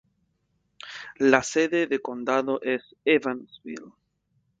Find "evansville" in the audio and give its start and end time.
3.05-3.93